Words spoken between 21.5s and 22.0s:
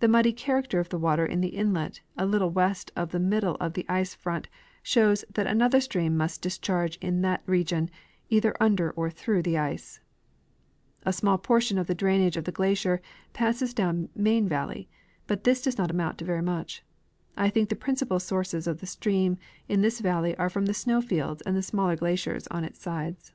smaller